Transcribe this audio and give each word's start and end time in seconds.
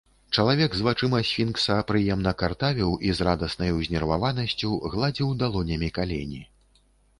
Чалавек 0.35 0.71
з 0.77 0.85
вачыма 0.85 1.19
сфінкса 1.31 1.75
прыемна 1.91 2.33
картавіў 2.41 2.97
і 3.11 3.15
з 3.21 3.27
радаснай 3.29 3.75
узнерваванасцю 3.83 4.73
гладзіў 4.97 5.33
далонямі 5.45 5.95
калені. 6.01 6.45